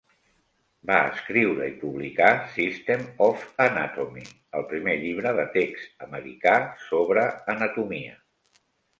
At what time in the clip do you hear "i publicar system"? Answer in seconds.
1.71-3.03